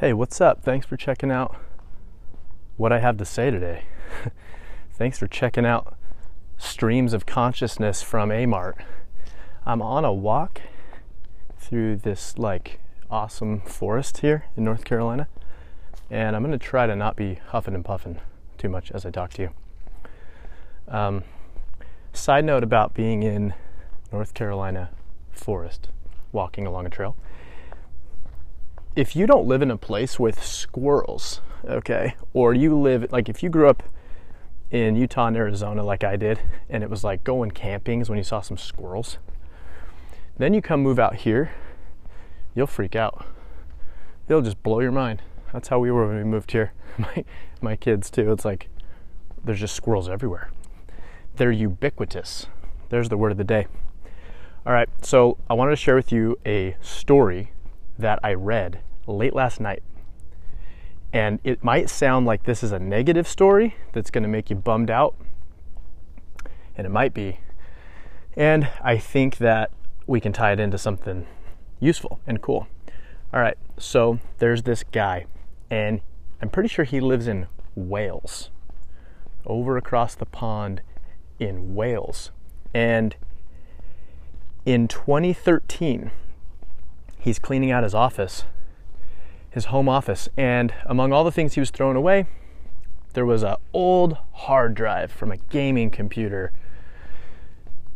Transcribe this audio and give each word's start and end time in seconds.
Hey, 0.00 0.12
what's 0.12 0.40
up? 0.40 0.62
Thanks 0.62 0.86
for 0.86 0.96
checking 0.96 1.32
out 1.32 1.56
what 2.76 2.92
I 2.92 3.00
have 3.00 3.16
to 3.16 3.24
say 3.24 3.50
today. 3.50 3.82
Thanks 4.92 5.18
for 5.18 5.26
checking 5.26 5.66
out 5.66 5.96
Streams 6.56 7.12
of 7.12 7.26
Consciousness 7.26 8.00
from 8.00 8.28
Amart. 8.28 8.74
I'm 9.66 9.82
on 9.82 10.04
a 10.04 10.12
walk 10.12 10.60
through 11.58 11.96
this 11.96 12.38
like 12.38 12.78
awesome 13.10 13.60
forest 13.62 14.18
here 14.18 14.44
in 14.56 14.62
North 14.62 14.84
Carolina, 14.84 15.26
and 16.08 16.36
I'm 16.36 16.44
going 16.44 16.56
to 16.56 16.64
try 16.64 16.86
to 16.86 16.94
not 16.94 17.16
be 17.16 17.40
huffing 17.48 17.74
and 17.74 17.84
puffing 17.84 18.20
too 18.56 18.68
much 18.68 18.92
as 18.92 19.04
I 19.04 19.10
talk 19.10 19.32
to 19.32 19.42
you. 19.42 19.50
Um, 20.86 21.24
side 22.12 22.44
note 22.44 22.62
about 22.62 22.94
being 22.94 23.24
in 23.24 23.52
North 24.12 24.32
Carolina 24.32 24.90
forest, 25.32 25.88
walking 26.30 26.68
along 26.68 26.86
a 26.86 26.88
trail 26.88 27.16
if 28.98 29.14
you 29.14 29.28
don't 29.28 29.46
live 29.46 29.62
in 29.62 29.70
a 29.70 29.76
place 29.76 30.18
with 30.18 30.42
squirrels, 30.42 31.40
okay, 31.64 32.16
or 32.32 32.52
you 32.52 32.76
live 32.76 33.12
like 33.12 33.28
if 33.28 33.44
you 33.44 33.48
grew 33.48 33.68
up 33.68 33.84
in 34.72 34.96
Utah 34.96 35.28
and 35.28 35.36
Arizona 35.36 35.84
like 35.84 36.02
I 36.02 36.16
did, 36.16 36.40
and 36.68 36.82
it 36.82 36.90
was 36.90 37.04
like 37.04 37.22
going 37.22 37.52
camping 37.52 38.00
is 38.00 38.08
when 38.08 38.18
you 38.18 38.24
saw 38.24 38.40
some 38.40 38.58
squirrels, 38.58 39.18
then 40.36 40.52
you 40.52 40.60
come 40.60 40.80
move 40.80 40.98
out 40.98 41.14
here, 41.14 41.52
you'll 42.56 42.66
freak 42.66 42.96
out. 42.96 43.24
It'll 44.28 44.42
just 44.42 44.64
blow 44.64 44.80
your 44.80 44.90
mind. 44.90 45.22
That's 45.52 45.68
how 45.68 45.78
we 45.78 45.92
were 45.92 46.08
when 46.08 46.16
we 46.16 46.24
moved 46.24 46.50
here. 46.50 46.72
My 46.98 47.24
my 47.60 47.76
kids 47.76 48.10
too. 48.10 48.32
It's 48.32 48.44
like 48.44 48.68
there's 49.44 49.60
just 49.60 49.76
squirrels 49.76 50.08
everywhere. 50.08 50.50
They're 51.36 51.52
ubiquitous. 51.52 52.46
There's 52.88 53.10
the 53.10 53.16
word 53.16 53.30
of 53.30 53.38
the 53.38 53.44
day. 53.44 53.68
All 54.66 54.72
right, 54.72 54.88
so 55.02 55.38
I 55.48 55.54
wanted 55.54 55.70
to 55.70 55.76
share 55.76 55.94
with 55.94 56.10
you 56.10 56.36
a 56.44 56.76
story 56.80 57.52
that 57.96 58.18
I 58.24 58.34
read 58.34 58.80
late 59.16 59.34
last 59.34 59.60
night. 59.60 59.82
And 61.12 61.40
it 61.42 61.64
might 61.64 61.88
sound 61.88 62.26
like 62.26 62.44
this 62.44 62.62
is 62.62 62.72
a 62.72 62.78
negative 62.78 63.26
story 63.26 63.74
that's 63.92 64.10
going 64.10 64.22
to 64.22 64.28
make 64.28 64.50
you 64.50 64.56
bummed 64.56 64.90
out. 64.90 65.14
And 66.76 66.86
it 66.86 66.90
might 66.90 67.14
be. 67.14 67.40
And 68.36 68.68
I 68.82 68.98
think 68.98 69.38
that 69.38 69.70
we 70.06 70.20
can 70.20 70.32
tie 70.32 70.52
it 70.52 70.60
into 70.60 70.78
something 70.78 71.26
useful 71.80 72.20
and 72.26 72.40
cool. 72.40 72.68
All 73.32 73.40
right, 73.40 73.58
so 73.76 74.18
there's 74.38 74.62
this 74.62 74.82
guy, 74.84 75.26
and 75.70 76.00
I'm 76.40 76.48
pretty 76.48 76.68
sure 76.68 76.86
he 76.86 76.98
lives 76.98 77.26
in 77.26 77.46
Wales, 77.74 78.50
over 79.44 79.76
across 79.76 80.14
the 80.14 80.24
pond 80.24 80.80
in 81.38 81.74
Wales. 81.74 82.30
And 82.72 83.16
in 84.64 84.88
2013, 84.88 86.10
he's 87.18 87.38
cleaning 87.38 87.70
out 87.70 87.82
his 87.82 87.94
office 87.94 88.44
his 89.58 89.66
home 89.66 89.88
office. 89.88 90.28
And 90.36 90.72
among 90.86 91.12
all 91.12 91.24
the 91.24 91.32
things 91.32 91.54
he 91.54 91.60
was 91.60 91.70
throwing 91.70 91.96
away, 91.96 92.26
there 93.14 93.26
was 93.26 93.42
an 93.42 93.56
old 93.72 94.16
hard 94.32 94.74
drive 94.74 95.10
from 95.10 95.32
a 95.32 95.36
gaming 95.36 95.90
computer. 95.90 96.52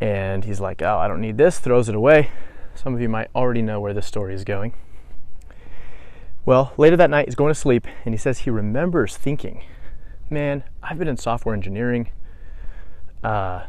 And 0.01 0.45
he's 0.45 0.59
like, 0.59 0.83
oh, 0.83 0.99
I 0.99 1.07
don't 1.07 1.21
need 1.21 1.39
this, 1.39 1.61
throws 1.61 1.89
it 1.89 1.95
away. 1.95 2.31
Some 2.75 2.95
of 2.95 3.01
you 3.01 3.09
might 3.09 3.29
already 3.33 3.63
know 3.63 3.81
where 3.81 3.95
this 3.95 4.07
story 4.07 4.35
is 4.35 4.43
going. 4.43 4.73
Well, 6.45 6.73
later 6.77 6.97
that 6.97 7.11
night, 7.11 7.27
he's 7.29 7.37
going 7.37 7.55
to 7.55 7.59
sleep 7.59 7.87
and 8.05 8.13
he 8.13 8.19
says 8.19 8.41
he 8.41 8.51
remembers 8.51 9.17
thinking, 9.17 9.63
man, 10.29 10.65
I've 10.83 10.99
been 10.99 11.07
in 11.07 11.17
software 11.17 11.55
engineering 11.55 12.11
uh, 13.23 13.67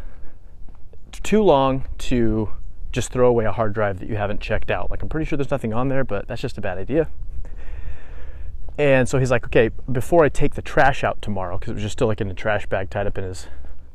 too 1.11 1.43
long 1.43 1.85
to 1.99 2.49
just 2.91 3.11
throw 3.11 3.27
away 3.27 3.45
a 3.45 3.51
hard 3.51 3.73
drive 3.73 3.99
that 3.99 4.09
you 4.09 4.15
haven't 4.15 4.41
checked 4.41 4.71
out. 4.71 4.89
Like, 4.89 5.03
I'm 5.03 5.09
pretty 5.09 5.25
sure 5.25 5.37
there's 5.37 5.51
nothing 5.51 5.73
on 5.73 5.89
there, 5.89 6.03
but 6.03 6.27
that's 6.27 6.41
just 6.41 6.57
a 6.57 6.61
bad 6.61 6.79
idea. 6.79 7.09
And 8.77 9.07
so 9.07 9.19
he's 9.19 9.29
like, 9.29 9.45
okay, 9.45 9.69
before 9.91 10.23
I 10.23 10.29
take 10.29 10.55
the 10.55 10.61
trash 10.61 11.03
out 11.03 11.21
tomorrow, 11.21 11.57
because 11.57 11.71
it 11.71 11.73
was 11.75 11.83
just 11.83 11.93
still 11.93 12.07
like 12.07 12.21
in 12.21 12.29
a 12.29 12.33
trash 12.33 12.65
bag 12.65 12.89
tied 12.89 13.07
up 13.07 13.17
in 13.17 13.23
his 13.23 13.47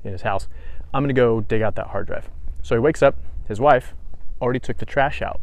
in 0.04 0.12
his 0.12 0.22
house, 0.22 0.48
I'm 0.94 1.02
gonna 1.02 1.12
go 1.12 1.40
dig 1.40 1.62
out 1.62 1.74
that 1.76 1.88
hard 1.88 2.06
drive. 2.06 2.30
So 2.62 2.74
he 2.74 2.78
wakes 2.78 3.02
up, 3.02 3.16
his 3.48 3.60
wife 3.60 3.94
already 4.40 4.60
took 4.60 4.78
the 4.78 4.86
trash 4.86 5.20
out. 5.20 5.40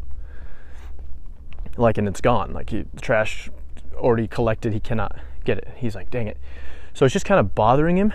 Like 1.76 1.98
and 1.98 2.08
it's 2.08 2.22
gone. 2.22 2.52
Like 2.52 2.70
he, 2.70 2.84
the 2.94 3.00
trash 3.00 3.50
already 3.94 4.26
collected, 4.26 4.72
he 4.72 4.80
cannot 4.80 5.18
get 5.44 5.58
it. 5.58 5.68
He's 5.76 5.94
like, 5.94 6.10
dang 6.10 6.26
it. 6.26 6.38
So 6.94 7.04
it's 7.04 7.12
just 7.12 7.26
kind 7.26 7.38
of 7.38 7.54
bothering 7.54 7.98
him. 7.98 8.14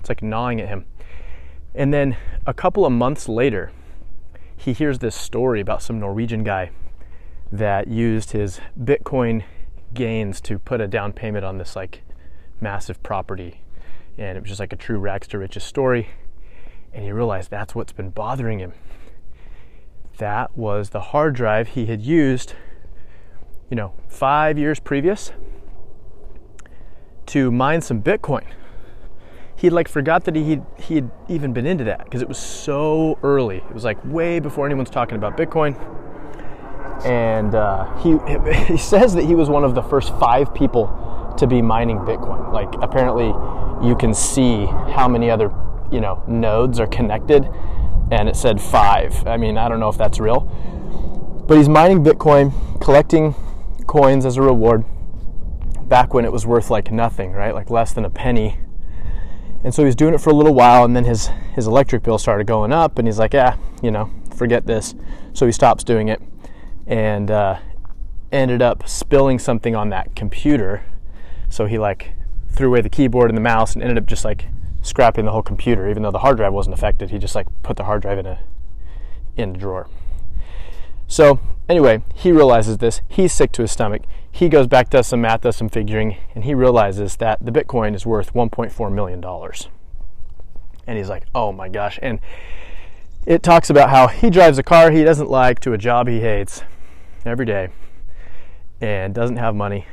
It's 0.00 0.08
like 0.08 0.22
gnawing 0.22 0.60
at 0.60 0.68
him. 0.68 0.86
And 1.74 1.92
then 1.92 2.16
a 2.46 2.54
couple 2.54 2.86
of 2.86 2.92
months 2.92 3.28
later, 3.28 3.70
he 4.56 4.72
hears 4.72 5.00
this 5.00 5.14
story 5.14 5.60
about 5.60 5.82
some 5.82 6.00
Norwegian 6.00 6.44
guy 6.44 6.70
that 7.52 7.88
used 7.88 8.30
his 8.32 8.60
Bitcoin 8.80 9.44
gains 9.94 10.40
to 10.42 10.58
put 10.58 10.80
a 10.80 10.88
down 10.88 11.12
payment 11.12 11.44
on 11.44 11.58
this 11.58 11.76
like 11.76 12.02
massive 12.60 13.02
property. 13.02 13.60
And 14.18 14.36
it 14.36 14.40
was 14.40 14.48
just 14.48 14.60
like 14.60 14.72
a 14.72 14.76
true 14.76 14.98
rags 14.98 15.26
to 15.28 15.38
riches 15.38 15.64
story. 15.64 16.08
And 16.92 17.04
he 17.04 17.12
realized 17.12 17.50
that's 17.50 17.74
what's 17.74 17.92
been 17.92 18.10
bothering 18.10 18.60
him. 18.60 18.72
That 20.18 20.56
was 20.56 20.90
the 20.90 21.00
hard 21.00 21.34
drive 21.34 21.68
he 21.68 21.86
had 21.86 22.02
used, 22.02 22.54
you 23.68 23.76
know, 23.76 23.94
five 24.08 24.58
years 24.58 24.78
previous 24.78 25.32
to 27.26 27.50
mine 27.50 27.80
some 27.80 28.02
Bitcoin. 28.02 28.44
He 29.56 29.70
like 29.70 29.88
forgot 29.88 30.24
that 30.24 30.36
he 30.36 30.60
he 30.78 30.96
had 30.96 31.10
even 31.28 31.52
been 31.52 31.66
into 31.66 31.84
that 31.84 32.04
because 32.04 32.22
it 32.22 32.28
was 32.28 32.38
so 32.38 33.18
early. 33.22 33.58
It 33.58 33.72
was 33.72 33.84
like 33.84 33.98
way 34.04 34.38
before 34.38 34.66
anyone's 34.66 34.90
talking 34.90 35.16
about 35.16 35.36
Bitcoin 35.36 35.74
and 37.04 37.54
uh, 37.54 37.84
he 37.98 38.18
he 38.64 38.76
says 38.76 39.14
that 39.14 39.24
he 39.24 39.34
was 39.34 39.48
one 39.48 39.64
of 39.64 39.74
the 39.74 39.82
first 39.82 40.10
five 40.18 40.54
people 40.54 41.34
to 41.38 41.46
be 41.46 41.60
mining 41.62 41.98
Bitcoin. 41.98 42.52
Like 42.52 42.74
apparently, 42.80 43.26
you 43.86 43.94
can 43.94 44.14
see 44.14 44.66
how 44.66 45.08
many 45.08 45.30
other 45.30 45.52
you 45.92 46.00
know 46.00 46.22
nodes 46.26 46.80
are 46.80 46.86
connected, 46.86 47.48
and 48.10 48.28
it 48.28 48.36
said 48.36 48.60
five. 48.60 49.26
I 49.26 49.36
mean, 49.36 49.58
I 49.58 49.68
don't 49.68 49.80
know 49.80 49.88
if 49.88 49.98
that's 49.98 50.18
real, 50.18 50.40
but 51.46 51.56
he's 51.56 51.68
mining 51.68 52.02
Bitcoin, 52.02 52.52
collecting 52.80 53.34
coins 53.86 54.24
as 54.24 54.36
a 54.36 54.42
reward. 54.42 54.84
Back 55.88 56.14
when 56.14 56.24
it 56.24 56.32
was 56.32 56.46
worth 56.46 56.70
like 56.70 56.90
nothing, 56.90 57.32
right? 57.32 57.54
Like 57.54 57.68
less 57.68 57.92
than 57.92 58.06
a 58.06 58.10
penny. 58.10 58.58
And 59.62 59.74
so 59.74 59.84
he's 59.84 59.94
doing 59.94 60.14
it 60.14 60.20
for 60.20 60.30
a 60.30 60.34
little 60.34 60.54
while, 60.54 60.84
and 60.84 60.96
then 60.96 61.04
his 61.04 61.28
his 61.54 61.66
electric 61.66 62.02
bill 62.02 62.18
started 62.18 62.46
going 62.46 62.72
up, 62.72 62.98
and 62.98 63.06
he's 63.06 63.18
like, 63.18 63.34
"Yeah, 63.34 63.56
you 63.82 63.90
know, 63.90 64.10
forget 64.34 64.66
this." 64.66 64.94
So 65.34 65.46
he 65.46 65.52
stops 65.52 65.84
doing 65.84 66.08
it 66.08 66.20
and 66.86 67.30
uh, 67.30 67.58
ended 68.32 68.60
up 68.60 68.88
spilling 68.88 69.38
something 69.38 69.74
on 69.74 69.88
that 69.90 70.14
computer. 70.14 70.84
So 71.48 71.66
he 71.66 71.78
like 71.78 72.14
threw 72.50 72.68
away 72.68 72.80
the 72.80 72.90
keyboard 72.90 73.30
and 73.30 73.36
the 73.36 73.42
mouse 73.42 73.74
and 73.74 73.82
ended 73.82 73.98
up 73.98 74.06
just 74.06 74.24
like 74.24 74.46
scrapping 74.82 75.24
the 75.24 75.30
whole 75.30 75.42
computer, 75.42 75.88
even 75.88 76.02
though 76.02 76.10
the 76.10 76.18
hard 76.18 76.36
drive 76.36 76.52
wasn't 76.52 76.74
affected. 76.74 77.10
He 77.10 77.18
just 77.18 77.34
like 77.34 77.46
put 77.62 77.76
the 77.76 77.84
hard 77.84 78.02
drive 78.02 78.18
in 78.18 78.26
a 78.26 78.40
in 79.36 79.54
a 79.54 79.58
drawer. 79.58 79.88
So 81.06 81.40
anyway, 81.68 82.02
he 82.14 82.32
realizes 82.32 82.78
this. 82.78 83.00
He's 83.08 83.32
sick 83.32 83.52
to 83.52 83.62
his 83.62 83.72
stomach. 83.72 84.02
He 84.30 84.48
goes 84.48 84.66
back, 84.66 84.90
does 84.90 85.06
some 85.06 85.20
math, 85.20 85.42
does 85.42 85.56
some 85.56 85.68
figuring, 85.68 86.16
and 86.34 86.44
he 86.44 86.54
realizes 86.54 87.16
that 87.16 87.44
the 87.44 87.52
Bitcoin 87.52 87.94
is 87.94 88.04
worth 88.04 88.32
1.4 88.32 88.92
million 88.92 89.20
dollars. 89.20 89.68
And 90.86 90.98
he's 90.98 91.08
like, 91.08 91.24
"Oh 91.34 91.52
my 91.52 91.68
gosh!" 91.68 91.98
And 92.02 92.20
it 93.26 93.42
talks 93.42 93.70
about 93.70 93.90
how 93.90 94.08
he 94.08 94.28
drives 94.28 94.58
a 94.58 94.62
car 94.62 94.90
he 94.90 95.02
doesn't 95.02 95.30
like 95.30 95.60
to 95.60 95.72
a 95.72 95.78
job 95.78 96.08
he 96.08 96.20
hates 96.20 96.62
every 97.24 97.46
day 97.46 97.68
and 98.80 99.14
doesn't 99.14 99.36
have 99.36 99.54
money. 99.54 99.86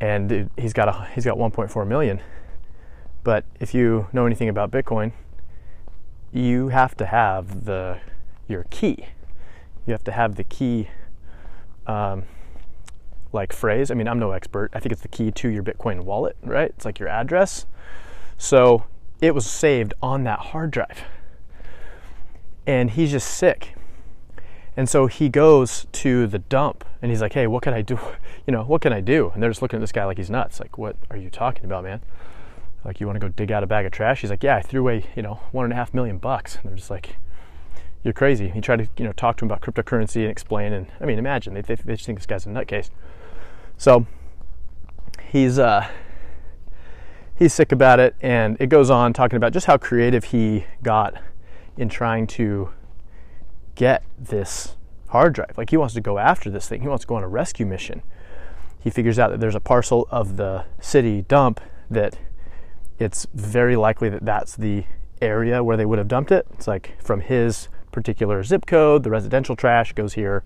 And 0.00 0.50
he's 0.56 0.72
got 0.72 0.88
a 0.88 1.08
he's 1.14 1.24
got 1.24 1.38
1.4 1.38 1.86
million. 1.86 2.20
But 3.24 3.44
if 3.58 3.74
you 3.74 4.08
know 4.12 4.26
anything 4.26 4.48
about 4.48 4.70
bitcoin 4.70 5.12
you 6.32 6.68
have 6.68 6.96
to 6.96 7.06
have 7.06 7.64
the 7.64 7.98
your 8.46 8.64
key. 8.64 9.06
You 9.86 9.92
have 9.92 10.04
to 10.04 10.12
have 10.12 10.34
the 10.34 10.44
key 10.44 10.88
um, 11.86 12.24
like 13.32 13.52
phrase. 13.52 13.90
I 13.90 13.94
mean 13.94 14.08
i'm 14.08 14.18
no 14.18 14.32
expert. 14.32 14.70
I 14.74 14.80
think 14.80 14.92
it's 14.92 15.02
the 15.02 15.08
key 15.08 15.30
to 15.30 15.48
your 15.48 15.62
bitcoin 15.62 16.04
wallet 16.04 16.36
right? 16.42 16.70
It's 16.70 16.84
like 16.84 16.98
your 16.98 17.08
address. 17.08 17.66
So 18.36 18.84
it 19.20 19.34
was 19.34 19.46
saved 19.46 19.94
on 20.02 20.24
that 20.24 20.38
hard 20.38 20.70
drive. 20.72 21.04
And 22.66 22.90
he's 22.90 23.12
just 23.12 23.28
sick 23.28 23.75
and 24.76 24.88
so 24.88 25.06
he 25.06 25.28
goes 25.28 25.86
to 25.92 26.26
the 26.26 26.38
dump 26.38 26.84
and 27.00 27.10
he's 27.10 27.22
like, 27.22 27.32
hey, 27.32 27.46
what 27.46 27.62
can 27.62 27.74
I 27.74 27.82
do? 27.82 27.98
You 28.46 28.52
know, 28.52 28.62
what 28.62 28.80
can 28.80 28.92
I 28.92 29.00
do? 29.00 29.32
And 29.34 29.42
they're 29.42 29.50
just 29.50 29.60
looking 29.60 29.78
at 29.78 29.80
this 29.80 29.90
guy 29.90 30.04
like 30.04 30.18
he's 30.18 30.30
nuts. 30.30 30.60
Like, 30.60 30.78
what 30.78 30.94
are 31.10 31.16
you 31.16 31.30
talking 31.30 31.64
about, 31.64 31.82
man? 31.82 32.00
Like, 32.84 33.00
you 33.00 33.06
want 33.08 33.16
to 33.16 33.20
go 33.20 33.26
dig 33.26 33.50
out 33.50 33.64
a 33.64 33.66
bag 33.66 33.84
of 33.84 33.90
trash? 33.90 34.20
He's 34.20 34.30
like, 34.30 34.44
yeah, 34.44 34.54
I 34.54 34.62
threw 34.62 34.82
away, 34.82 35.04
you 35.16 35.22
know, 35.22 35.40
one 35.50 35.64
and 35.64 35.72
a 35.72 35.76
half 35.76 35.92
million 35.92 36.18
bucks. 36.18 36.54
And 36.54 36.66
they're 36.66 36.76
just 36.76 36.88
like, 36.88 37.16
you're 38.04 38.14
crazy. 38.14 38.50
He 38.50 38.60
tried 38.60 38.76
to, 38.76 38.88
you 38.98 39.04
know, 39.04 39.10
talk 39.10 39.36
to 39.38 39.44
him 39.44 39.50
about 39.50 39.62
cryptocurrency 39.62 40.22
and 40.22 40.30
explain. 40.30 40.72
And 40.72 40.86
I 41.00 41.06
mean, 41.06 41.18
imagine 41.18 41.54
they, 41.54 41.60
they, 41.60 41.74
they 41.74 41.94
just 41.94 42.06
think 42.06 42.20
this 42.20 42.26
guy's 42.26 42.46
a 42.46 42.50
nutcase. 42.50 42.90
So 43.76 44.06
he's, 45.32 45.58
uh, 45.58 45.88
he's 47.34 47.52
sick 47.52 47.72
about 47.72 47.98
it. 47.98 48.14
And 48.20 48.56
it 48.60 48.68
goes 48.68 48.90
on 48.90 49.12
talking 49.12 49.38
about 49.38 49.52
just 49.52 49.66
how 49.66 49.76
creative 49.76 50.22
he 50.22 50.66
got 50.84 51.20
in 51.76 51.88
trying 51.88 52.28
to 52.28 52.70
get 53.76 54.02
this 54.18 54.74
hard 55.10 55.34
drive. 55.34 55.56
Like 55.56 55.70
he 55.70 55.76
wants 55.76 55.94
to 55.94 56.00
go 56.00 56.18
after 56.18 56.50
this 56.50 56.68
thing. 56.68 56.82
He 56.82 56.88
wants 56.88 57.04
to 57.04 57.08
go 57.08 57.14
on 57.14 57.22
a 57.22 57.28
rescue 57.28 57.66
mission. 57.66 58.02
he 58.80 58.90
figures 58.90 59.18
out 59.18 59.30
that 59.30 59.40
there's 59.40 59.54
a 59.54 59.60
parcel 59.60 60.06
of 60.10 60.36
the 60.36 60.64
city 60.80 61.22
dump 61.22 61.60
that 61.90 62.18
it's 62.98 63.26
very 63.34 63.76
likely 63.76 64.08
that 64.08 64.24
that's 64.24 64.56
the 64.56 64.84
area 65.20 65.62
where 65.62 65.76
they 65.76 65.84
would 65.84 65.98
have 65.98 66.08
dumped 66.08 66.30
it. 66.30 66.46
It's 66.52 66.66
like 66.66 67.00
from 67.02 67.20
his 67.20 67.68
particular 67.90 68.42
zip 68.42 68.66
code, 68.66 69.02
the 69.02 69.10
residential 69.10 69.56
trash 69.56 69.92
goes 69.92 70.14
here. 70.14 70.44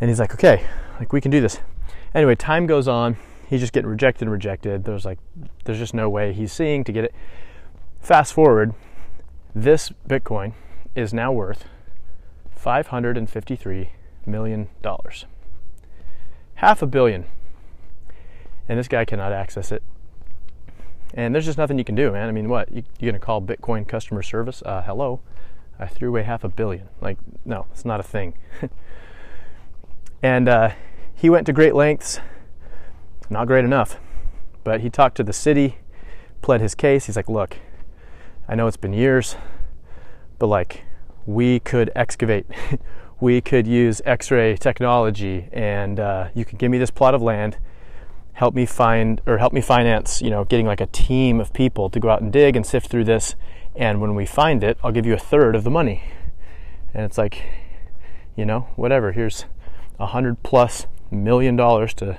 And 0.00 0.10
he's 0.10 0.18
like, 0.18 0.34
okay, 0.34 0.66
like 0.98 1.12
we 1.12 1.20
can 1.20 1.30
do 1.30 1.40
this. 1.40 1.58
Anyway, 2.14 2.34
time 2.34 2.66
goes 2.66 2.88
on. 2.88 3.16
He's 3.48 3.60
just 3.60 3.72
getting 3.72 3.90
rejected 3.90 4.22
and 4.22 4.32
rejected. 4.32 4.84
There's 4.84 5.04
like, 5.04 5.18
there's 5.64 5.78
just 5.78 5.94
no 5.94 6.08
way 6.08 6.32
he's 6.32 6.52
seeing 6.52 6.84
to 6.84 6.92
get 6.92 7.04
it. 7.04 7.14
Fast 8.00 8.32
forward, 8.32 8.74
this 9.54 9.92
Bitcoin 10.08 10.54
is 11.00 11.12
now 11.14 11.32
worth 11.32 11.64
$553 12.56 13.88
million. 14.26 14.68
Half 16.56 16.82
a 16.82 16.86
billion. 16.86 17.24
And 18.68 18.78
this 18.78 18.88
guy 18.88 19.04
cannot 19.04 19.32
access 19.32 19.72
it. 19.72 19.82
And 21.14 21.34
there's 21.34 21.46
just 21.46 21.58
nothing 21.58 21.78
you 21.78 21.84
can 21.84 21.94
do, 21.94 22.12
man. 22.12 22.28
I 22.28 22.32
mean, 22.32 22.48
what? 22.48 22.70
You, 22.70 22.82
are 22.82 23.00
going 23.00 23.14
to 23.14 23.18
call 23.18 23.42
Bitcoin 23.42 23.88
customer 23.88 24.22
service? 24.22 24.62
Uh, 24.64 24.82
hello? 24.82 25.20
I 25.78 25.86
threw 25.86 26.10
away 26.10 26.22
half 26.22 26.44
a 26.44 26.48
billion. 26.48 26.88
Like, 27.00 27.18
no, 27.44 27.66
it's 27.72 27.84
not 27.84 27.98
a 27.98 28.04
thing. 28.04 28.34
and 30.22 30.48
uh, 30.48 30.70
he 31.14 31.30
went 31.30 31.46
to 31.46 31.52
great 31.52 31.74
lengths. 31.74 32.20
Not 33.28 33.46
great 33.46 33.64
enough. 33.64 33.98
But 34.62 34.82
he 34.82 34.90
talked 34.90 35.16
to 35.16 35.24
the 35.24 35.32
city, 35.32 35.78
pled 36.42 36.60
his 36.60 36.74
case. 36.74 37.06
He's 37.06 37.16
like, 37.16 37.28
look, 37.28 37.56
I 38.46 38.54
know 38.54 38.66
it's 38.66 38.76
been 38.76 38.92
years, 38.92 39.36
but 40.38 40.48
like, 40.48 40.84
we 41.34 41.60
could 41.60 41.90
excavate. 41.94 42.46
we 43.20 43.40
could 43.40 43.66
use 43.66 44.00
x 44.04 44.30
ray 44.30 44.56
technology, 44.56 45.48
and 45.52 46.00
uh, 46.00 46.28
you 46.34 46.44
could 46.44 46.58
give 46.58 46.70
me 46.70 46.78
this 46.78 46.90
plot 46.90 47.14
of 47.14 47.22
land 47.22 47.58
help 48.40 48.54
me 48.54 48.64
find 48.64 49.20
or 49.26 49.36
help 49.36 49.52
me 49.52 49.60
finance, 49.60 50.22
you 50.22 50.30
know, 50.30 50.44
getting 50.44 50.64
like 50.64 50.80
a 50.80 50.86
team 50.86 51.40
of 51.42 51.52
people 51.52 51.90
to 51.90 52.00
go 52.00 52.08
out 52.08 52.22
and 52.22 52.32
dig 52.32 52.56
and 52.56 52.64
sift 52.64 52.88
through 52.88 53.04
this. 53.04 53.34
And 53.76 54.00
when 54.00 54.14
we 54.14 54.24
find 54.24 54.64
it, 54.64 54.78
I'll 54.82 54.92
give 54.92 55.04
you 55.04 55.12
a 55.12 55.18
third 55.18 55.54
of 55.54 55.62
the 55.62 55.70
money. 55.70 56.04
And 56.94 57.04
it's 57.04 57.18
like, 57.18 57.44
you 58.36 58.46
know, 58.46 58.60
whatever. 58.76 59.12
Here's 59.12 59.44
a 59.98 60.06
hundred 60.06 60.42
plus 60.42 60.86
million 61.10 61.54
dollars 61.54 61.92
to 61.94 62.18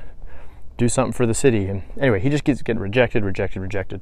do 0.77 0.87
something 0.87 1.11
for 1.11 1.25
the 1.25 1.33
city. 1.33 1.65
And 1.65 1.81
anyway, 1.99 2.19
he 2.19 2.29
just 2.29 2.43
keeps 2.43 2.61
getting 2.61 2.79
rejected, 2.79 3.25
rejected, 3.25 3.59
rejected. 3.59 4.01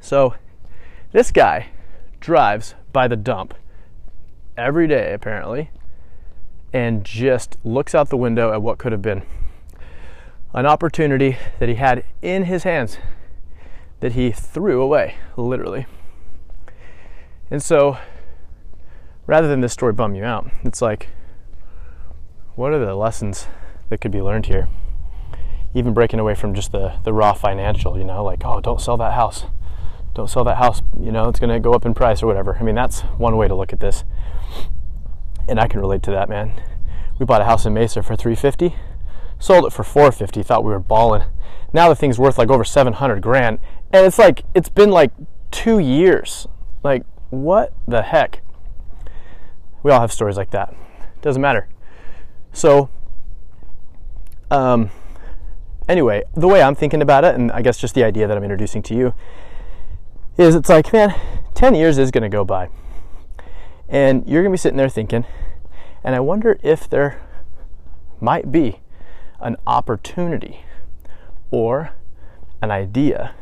So 0.00 0.36
this 1.10 1.32
guy 1.32 1.70
drives 2.20 2.76
by 2.92 3.08
the 3.08 3.16
dump 3.16 3.54
every 4.56 4.86
day, 4.86 5.12
apparently, 5.12 5.70
and 6.72 7.04
just 7.04 7.58
looks 7.64 7.94
out 7.94 8.08
the 8.08 8.16
window 8.16 8.52
at 8.52 8.62
what 8.62 8.78
could 8.78 8.92
have 8.92 9.02
been 9.02 9.22
an 10.54 10.66
opportunity 10.66 11.36
that 11.58 11.68
he 11.68 11.74
had 11.74 12.02
in 12.22 12.44
his 12.44 12.62
hands 12.62 12.98
that 14.00 14.12
he 14.12 14.30
threw 14.30 14.82
away, 14.82 15.16
literally. 15.36 15.86
And 17.50 17.62
so, 17.62 17.98
rather 19.26 19.48
than 19.48 19.60
this 19.60 19.72
story 19.72 19.92
bum 19.92 20.14
you 20.14 20.24
out, 20.24 20.50
it's 20.64 20.82
like, 20.82 21.08
what 22.54 22.72
are 22.72 22.78
the 22.78 22.94
lessons 22.94 23.46
that 23.90 24.00
could 24.00 24.10
be 24.10 24.22
learned 24.22 24.46
here? 24.46 24.68
Even 25.74 25.92
breaking 25.92 26.20
away 26.20 26.34
from 26.34 26.54
just 26.54 26.72
the, 26.72 26.98
the 27.04 27.12
raw 27.12 27.34
financial, 27.34 27.98
you 27.98 28.04
know, 28.04 28.24
like, 28.24 28.42
oh, 28.44 28.60
don't 28.60 28.80
sell 28.80 28.96
that 28.96 29.12
house. 29.12 29.44
Don't 30.14 30.30
sell 30.30 30.44
that 30.44 30.56
house, 30.56 30.80
you 30.98 31.12
know, 31.12 31.28
it's 31.28 31.38
going 31.38 31.50
to 31.50 31.60
go 31.60 31.74
up 31.74 31.84
in 31.84 31.92
price 31.92 32.22
or 32.22 32.26
whatever. 32.26 32.56
I 32.58 32.62
mean, 32.62 32.74
that's 32.74 33.02
one 33.02 33.36
way 33.36 33.48
to 33.48 33.54
look 33.54 33.74
at 33.74 33.80
this. 33.80 34.02
And 35.48 35.60
I 35.60 35.68
can 35.68 35.80
relate 35.80 36.02
to 36.04 36.10
that, 36.10 36.28
man. 36.28 36.52
We 37.18 37.26
bought 37.26 37.40
a 37.40 37.44
house 37.44 37.64
in 37.66 37.74
Mesa 37.74 38.02
for 38.02 38.16
350 38.16 38.76
sold 39.38 39.66
it 39.66 39.72
for 39.72 39.84
450 39.84 40.42
thought 40.42 40.64
we 40.64 40.72
were 40.72 40.78
balling. 40.78 41.24
Now 41.72 41.88
the 41.88 41.94
thing's 41.94 42.18
worth 42.18 42.38
like 42.38 42.50
over 42.50 42.64
700 42.64 43.20
grand 43.20 43.58
and 43.92 44.06
it's 44.06 44.18
like 44.18 44.44
it's 44.54 44.68
been 44.68 44.90
like 44.90 45.12
two 45.50 45.78
years. 45.78 46.46
Like 46.82 47.04
what 47.30 47.72
the 47.86 48.02
heck? 48.02 48.42
We 49.82 49.90
all 49.90 50.00
have 50.00 50.12
stories 50.12 50.36
like 50.36 50.50
that. 50.50 50.74
Doesn't 51.22 51.42
matter. 51.42 51.68
So 52.52 52.90
um 54.50 54.90
anyway 55.88 56.22
the 56.34 56.46
way 56.46 56.62
i'm 56.62 56.74
thinking 56.76 57.02
about 57.02 57.24
it 57.24 57.34
and 57.34 57.50
i 57.50 57.60
guess 57.60 57.78
just 57.78 57.96
the 57.96 58.04
idea 58.04 58.28
that 58.28 58.36
i'm 58.36 58.44
introducing 58.44 58.80
to 58.80 58.94
you 58.94 59.12
is 60.38 60.54
it's 60.54 60.68
like 60.68 60.92
man 60.92 61.12
10 61.54 61.74
years 61.74 61.98
is 61.98 62.12
going 62.12 62.22
to 62.22 62.28
go 62.28 62.44
by 62.44 62.68
and 63.88 64.26
you're 64.26 64.42
going 64.42 64.50
to 64.50 64.54
be 64.54 64.58
sitting 64.58 64.76
there 64.76 64.88
thinking 64.88 65.24
and 66.02 66.14
i 66.14 66.20
wonder 66.20 66.58
if 66.62 66.88
there 66.88 67.20
might 68.20 68.50
be 68.50 68.80
an 69.40 69.56
opportunity 69.66 70.64
or 71.50 71.92
an 72.62 72.70
idea, 72.70 73.34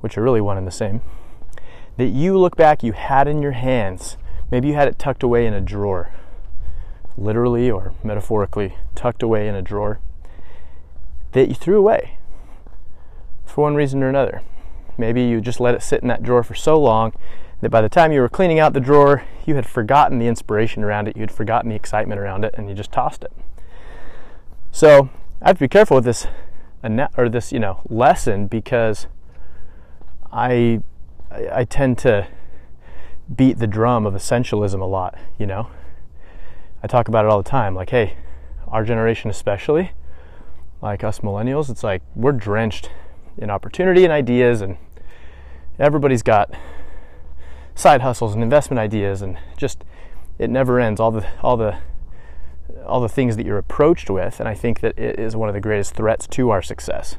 which 0.00 0.16
are 0.16 0.22
really 0.22 0.40
one 0.40 0.56
and 0.58 0.66
the 0.66 0.72
same, 0.72 1.00
that 1.96 2.08
you 2.08 2.38
look 2.38 2.56
back, 2.56 2.82
you 2.82 2.92
had 2.92 3.28
in 3.28 3.42
your 3.42 3.52
hands. 3.52 4.16
Maybe 4.50 4.68
you 4.68 4.74
had 4.74 4.88
it 4.88 4.98
tucked 4.98 5.22
away 5.22 5.46
in 5.46 5.54
a 5.54 5.60
drawer, 5.60 6.12
literally 7.16 7.70
or 7.70 7.94
metaphorically, 8.02 8.76
tucked 8.94 9.22
away 9.22 9.48
in 9.48 9.54
a 9.54 9.62
drawer, 9.62 10.00
that 11.32 11.48
you 11.48 11.54
threw 11.54 11.78
away 11.78 12.18
for 13.44 13.62
one 13.62 13.74
reason 13.74 14.02
or 14.02 14.08
another. 14.08 14.42
Maybe 14.98 15.22
you 15.22 15.40
just 15.40 15.60
let 15.60 15.74
it 15.74 15.82
sit 15.82 16.02
in 16.02 16.08
that 16.08 16.22
drawer 16.22 16.42
for 16.42 16.54
so 16.54 16.78
long 16.78 17.12
that 17.62 17.70
by 17.70 17.80
the 17.80 17.88
time 17.88 18.12
you 18.12 18.20
were 18.20 18.28
cleaning 18.28 18.58
out 18.58 18.74
the 18.74 18.80
drawer, 18.80 19.24
you 19.46 19.54
had 19.54 19.66
forgotten 19.66 20.18
the 20.18 20.26
inspiration 20.26 20.82
around 20.82 21.06
it, 21.08 21.16
you 21.16 21.22
had 21.22 21.30
forgotten 21.30 21.70
the 21.70 21.76
excitement 21.76 22.20
around 22.20 22.44
it, 22.44 22.52
and 22.58 22.68
you 22.68 22.74
just 22.74 22.92
tossed 22.92 23.22
it. 23.22 23.32
So 24.72 25.08
I 25.40 25.48
have 25.48 25.56
to 25.56 25.60
be 25.60 25.68
careful 25.68 25.94
with 25.94 26.04
this 26.04 26.26
or 27.16 27.28
this, 27.28 27.52
you 27.52 27.60
know, 27.60 27.80
lesson 27.88 28.48
because 28.48 29.06
I 30.32 30.82
I 31.30 31.64
tend 31.64 31.98
to 31.98 32.26
beat 33.34 33.58
the 33.58 33.68
drum 33.68 34.06
of 34.06 34.14
essentialism 34.14 34.80
a 34.80 34.84
lot, 34.84 35.16
you 35.38 35.46
know. 35.46 35.68
I 36.82 36.88
talk 36.88 37.06
about 37.06 37.24
it 37.24 37.30
all 37.30 37.40
the 37.40 37.48
time 37.48 37.76
like, 37.76 37.90
hey, 37.90 38.16
our 38.66 38.84
generation 38.84 39.30
especially, 39.30 39.92
like 40.80 41.04
us 41.04 41.20
millennials, 41.20 41.70
it's 41.70 41.84
like 41.84 42.02
we're 42.16 42.32
drenched 42.32 42.90
in 43.38 43.50
opportunity 43.50 44.02
and 44.02 44.12
ideas 44.12 44.62
and 44.62 44.78
everybody's 45.78 46.24
got 46.24 46.52
side 47.74 48.02
hustles 48.02 48.34
and 48.34 48.42
investment 48.42 48.78
ideas 48.78 49.22
and 49.22 49.38
just 49.56 49.84
it 50.38 50.50
never 50.50 50.80
ends 50.80 51.00
all 51.00 51.10
the 51.10 51.26
all 51.42 51.56
the 51.56 51.78
all 52.86 53.00
the 53.00 53.08
things 53.08 53.36
that 53.36 53.46
you're 53.46 53.58
approached 53.58 54.10
with, 54.10 54.40
and 54.40 54.48
I 54.48 54.54
think 54.54 54.80
that 54.80 54.98
it 54.98 55.18
is 55.18 55.36
one 55.36 55.48
of 55.48 55.54
the 55.54 55.60
greatest 55.60 55.94
threats 55.94 56.26
to 56.28 56.50
our 56.50 56.62
success. 56.62 57.16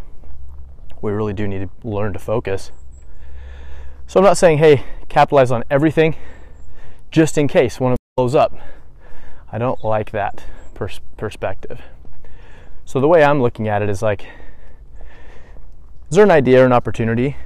We 1.01 1.11
really 1.11 1.33
do 1.33 1.47
need 1.47 1.69
to 1.69 1.87
learn 1.87 2.13
to 2.13 2.19
focus. 2.19 2.71
So 4.07 4.19
I'm 4.19 4.25
not 4.25 4.37
saying, 4.37 4.57
hey, 4.57 4.83
capitalize 5.09 5.51
on 5.51 5.63
everything 5.69 6.15
just 7.11 7.37
in 7.37 7.47
case 7.47 7.79
one 7.79 7.93
of 7.93 7.97
blows 8.15 8.35
up. 8.35 8.55
I 9.51 9.57
don't 9.57 9.83
like 9.83 10.11
that 10.11 10.43
pers- 10.73 10.99
perspective. 11.17 11.81
So 12.85 12.99
the 12.99 13.07
way 13.07 13.23
I'm 13.23 13.41
looking 13.41 13.67
at 13.67 13.81
it 13.81 13.89
is 13.89 14.01
like, 14.01 14.25
is 16.09 16.15
there 16.15 16.23
an 16.23 16.31
idea 16.31 16.61
or 16.61 16.65
an 16.65 16.73
opportunity 16.73 17.37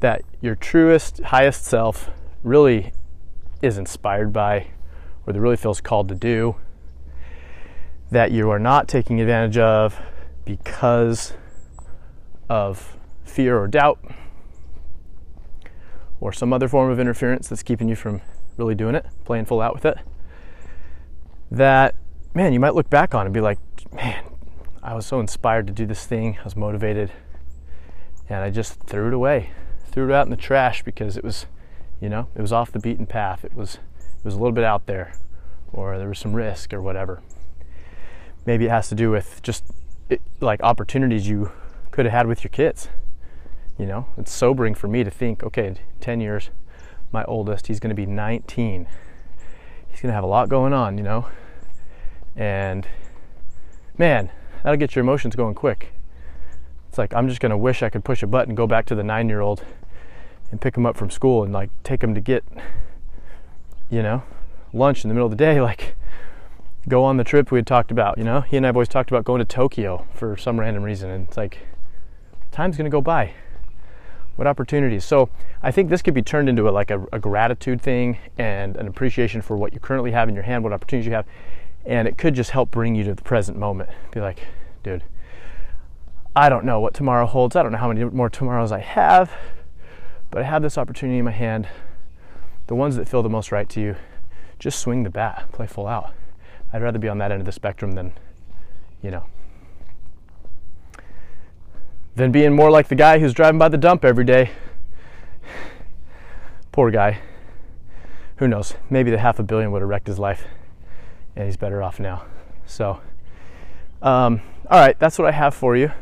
that 0.00 0.22
your 0.40 0.54
truest, 0.54 1.20
highest 1.20 1.64
self 1.64 2.10
really 2.46 2.92
is 3.60 3.78
inspired 3.78 4.32
by, 4.32 4.68
or 5.26 5.32
that 5.32 5.40
really 5.40 5.56
feels 5.56 5.80
called 5.80 6.08
to 6.08 6.14
do? 6.14 6.56
that 8.10 8.30
you 8.30 8.50
are 8.50 8.58
not 8.58 8.88
taking 8.88 9.20
advantage 9.20 9.58
of 9.58 10.00
because 10.44 11.32
of 12.48 12.96
fear 13.24 13.58
or 13.58 13.66
doubt 13.66 13.98
or 16.20 16.32
some 16.32 16.52
other 16.52 16.68
form 16.68 16.90
of 16.90 17.00
interference 17.00 17.48
that's 17.48 17.62
keeping 17.62 17.88
you 17.88 17.96
from 17.96 18.20
really 18.56 18.74
doing 18.74 18.94
it, 18.94 19.04
playing 19.24 19.44
full 19.44 19.60
out 19.60 19.74
with 19.74 19.84
it, 19.84 19.98
that, 21.50 21.94
man, 22.32 22.52
you 22.52 22.60
might 22.60 22.74
look 22.74 22.88
back 22.88 23.14
on 23.14 23.26
and 23.26 23.34
be 23.34 23.40
like, 23.40 23.58
man, 23.92 24.24
I 24.82 24.94
was 24.94 25.04
so 25.04 25.20
inspired 25.20 25.66
to 25.66 25.72
do 25.72 25.84
this 25.84 26.06
thing. 26.06 26.38
I 26.40 26.44
was 26.44 26.56
motivated. 26.56 27.12
And 28.28 28.42
I 28.42 28.50
just 28.50 28.80
threw 28.84 29.08
it 29.08 29.14
away, 29.14 29.50
threw 29.88 30.08
it 30.08 30.14
out 30.14 30.26
in 30.26 30.30
the 30.30 30.36
trash 30.36 30.82
because 30.82 31.16
it 31.16 31.24
was, 31.24 31.46
you 32.00 32.08
know, 32.08 32.28
it 32.34 32.40
was 32.40 32.52
off 32.52 32.72
the 32.72 32.78
beaten 32.78 33.06
path. 33.06 33.44
It 33.44 33.54
was, 33.54 33.74
it 33.98 34.24
was 34.24 34.34
a 34.34 34.38
little 34.38 34.52
bit 34.52 34.64
out 34.64 34.86
there, 34.86 35.12
or 35.72 35.98
there 35.98 36.08
was 36.08 36.18
some 36.18 36.34
risk 36.34 36.72
or 36.72 36.82
whatever 36.82 37.22
maybe 38.46 38.64
it 38.66 38.70
has 38.70 38.88
to 38.88 38.94
do 38.94 39.10
with 39.10 39.42
just 39.42 39.64
it, 40.08 40.22
like 40.40 40.62
opportunities 40.62 41.28
you 41.28 41.50
could 41.90 42.06
have 42.06 42.12
had 42.12 42.26
with 42.26 42.44
your 42.44 42.50
kids. 42.50 42.88
You 43.76 43.84
know, 43.84 44.06
it's 44.16 44.32
sobering 44.32 44.74
for 44.74 44.88
me 44.88 45.04
to 45.04 45.10
think, 45.10 45.42
okay, 45.42 45.74
10 46.00 46.20
years, 46.20 46.50
my 47.12 47.24
oldest, 47.24 47.66
he's 47.66 47.80
going 47.80 47.90
to 47.90 47.94
be 47.94 48.06
19. 48.06 48.86
He's 49.90 50.00
going 50.00 50.08
to 50.08 50.14
have 50.14 50.24
a 50.24 50.28
lot 50.28 50.48
going 50.48 50.72
on, 50.72 50.96
you 50.96 51.04
know. 51.04 51.26
And 52.34 52.86
man, 53.98 54.30
that'll 54.62 54.78
get 54.78 54.94
your 54.94 55.02
emotions 55.02 55.36
going 55.36 55.54
quick. 55.54 55.92
It's 56.88 56.96
like 56.96 57.12
I'm 57.12 57.28
just 57.28 57.40
going 57.40 57.50
to 57.50 57.56
wish 57.56 57.82
I 57.82 57.90
could 57.90 58.04
push 58.04 58.22
a 58.22 58.26
button, 58.26 58.54
go 58.54 58.66
back 58.66 58.86
to 58.86 58.94
the 58.94 59.02
9-year-old 59.02 59.62
and 60.50 60.60
pick 60.60 60.74
them 60.74 60.86
up 60.86 60.96
from 60.96 61.10
school 61.10 61.42
and 61.42 61.52
like 61.52 61.70
take 61.82 62.00
them 62.00 62.14
to 62.14 62.20
get 62.20 62.44
you 63.90 64.02
know, 64.02 64.22
lunch 64.72 65.04
in 65.04 65.08
the 65.08 65.14
middle 65.14 65.26
of 65.26 65.30
the 65.30 65.36
day 65.36 65.60
like 65.72 65.94
go 66.88 67.04
on 67.04 67.16
the 67.16 67.24
trip 67.24 67.50
we 67.50 67.58
had 67.58 67.66
talked 67.66 67.90
about. 67.90 68.18
You 68.18 68.24
know, 68.24 68.40
he 68.40 68.56
and 68.56 68.66
I 68.66 68.68
have 68.68 68.76
always 68.76 68.88
talked 68.88 69.10
about 69.10 69.24
going 69.24 69.40
to 69.40 69.44
Tokyo 69.44 70.06
for 70.14 70.36
some 70.36 70.60
random 70.60 70.82
reason, 70.82 71.10
and 71.10 71.26
it's 71.26 71.36
like 71.36 71.58
time's 72.52 72.76
going 72.76 72.84
to 72.84 72.90
go 72.90 73.00
by. 73.00 73.34
What 74.36 74.46
opportunities? 74.46 75.04
So 75.04 75.30
I 75.62 75.70
think 75.70 75.88
this 75.88 76.02
could 76.02 76.12
be 76.12 76.22
turned 76.22 76.48
into 76.48 76.68
a, 76.68 76.70
like 76.70 76.90
a, 76.90 77.06
a 77.12 77.18
gratitude 77.18 77.80
thing 77.80 78.18
and 78.36 78.76
an 78.76 78.86
appreciation 78.86 79.40
for 79.40 79.56
what 79.56 79.72
you 79.72 79.80
currently 79.80 80.10
have 80.10 80.28
in 80.28 80.34
your 80.34 80.44
hand, 80.44 80.62
what 80.62 80.74
opportunities 80.74 81.06
you 81.06 81.14
have, 81.14 81.26
and 81.86 82.06
it 82.06 82.18
could 82.18 82.34
just 82.34 82.50
help 82.50 82.70
bring 82.70 82.94
you 82.94 83.02
to 83.04 83.14
the 83.14 83.22
present 83.22 83.58
moment. 83.58 83.88
Be 84.10 84.20
like, 84.20 84.46
dude, 84.82 85.04
I 86.34 86.50
don't 86.50 86.66
know 86.66 86.80
what 86.80 86.92
tomorrow 86.92 87.24
holds. 87.24 87.56
I 87.56 87.62
don't 87.62 87.72
know 87.72 87.78
how 87.78 87.88
many 87.88 88.04
more 88.04 88.28
tomorrows 88.28 88.72
I 88.72 88.80
have, 88.80 89.32
but 90.36 90.42
I 90.42 90.48
have 90.48 90.60
this 90.60 90.76
opportunity 90.76 91.18
in 91.18 91.24
my 91.24 91.30
hand. 91.30 91.66
The 92.66 92.74
ones 92.74 92.96
that 92.96 93.08
feel 93.08 93.22
the 93.22 93.30
most 93.30 93.50
right 93.50 93.66
to 93.70 93.80
you, 93.80 93.96
just 94.58 94.78
swing 94.80 95.02
the 95.02 95.08
bat, 95.08 95.48
play 95.50 95.66
full 95.66 95.86
out. 95.86 96.12
I'd 96.74 96.82
rather 96.82 96.98
be 96.98 97.08
on 97.08 97.16
that 97.16 97.32
end 97.32 97.40
of 97.40 97.46
the 97.46 97.52
spectrum 97.52 97.92
than, 97.92 98.12
you 99.00 99.10
know, 99.10 99.24
than 102.16 102.32
being 102.32 102.54
more 102.54 102.70
like 102.70 102.88
the 102.88 102.94
guy 102.94 103.18
who's 103.18 103.32
driving 103.32 103.58
by 103.58 103.70
the 103.70 103.78
dump 103.78 104.04
every 104.04 104.26
day. 104.26 104.50
Poor 106.70 106.90
guy. 106.90 107.20
Who 108.36 108.46
knows? 108.46 108.74
Maybe 108.90 109.10
the 109.10 109.16
half 109.16 109.38
a 109.38 109.42
billion 109.42 109.72
would 109.72 109.80
have 109.80 109.88
wrecked 109.88 110.06
his 110.06 110.18
life, 110.18 110.44
and 111.34 111.46
he's 111.46 111.56
better 111.56 111.82
off 111.82 111.98
now. 111.98 112.26
So, 112.66 113.00
um, 114.02 114.42
all 114.70 114.80
right, 114.80 114.98
that's 114.98 115.18
what 115.18 115.28
I 115.28 115.32
have 115.32 115.54
for 115.54 115.78
you 115.78 115.92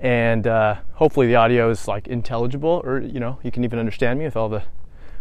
and 0.00 0.46
uh, 0.46 0.76
hopefully 0.94 1.26
the 1.26 1.36
audio 1.36 1.70
is 1.70 1.86
like 1.86 2.08
intelligible 2.08 2.80
or 2.84 3.00
you 3.00 3.20
know 3.20 3.38
you 3.42 3.50
can 3.50 3.64
even 3.64 3.78
understand 3.78 4.18
me 4.18 4.24
with 4.24 4.36
all 4.36 4.48
the 4.48 4.62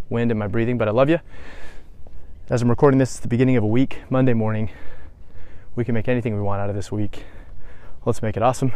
wind 0.10 0.32
and 0.32 0.40
my 0.40 0.48
breathing 0.48 0.78
but 0.78 0.88
i 0.88 0.92
love 0.92 1.10
you 1.10 1.20
as 2.50 2.62
i'm 2.62 2.70
recording 2.70 2.98
this 2.98 3.12
it's 3.12 3.20
the 3.20 3.28
beginning 3.28 3.58
of 3.58 3.64
a 3.64 3.68
week 3.68 4.00
monday 4.10 4.34
morning. 4.34 4.70
We 5.76 5.86
can 5.86 5.94
make 5.94 6.10
anything 6.10 6.36
we 6.36 6.42
want 6.42 6.60
out 6.62 6.70
of 6.70 6.76
this 6.76 6.92
week. 6.92 7.24
Let's 8.06 8.22
make 8.22 8.36
it 8.36 8.44
awesome. 8.44 8.74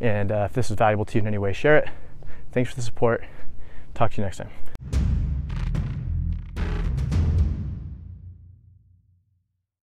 And 0.00 0.30
uh, 0.30 0.46
if 0.48 0.52
this 0.52 0.70
is 0.70 0.76
valuable 0.76 1.04
to 1.06 1.14
you 1.14 1.20
in 1.20 1.26
any 1.26 1.38
way 1.38 1.52
share 1.52 1.78
it. 1.78 1.88
Thanks 2.52 2.70
for 2.70 2.76
the 2.76 2.82
support. 2.82 3.24
Talk 3.94 4.12
to 4.12 4.18
you 4.18 4.24
next 4.24 4.36
time 4.36 5.15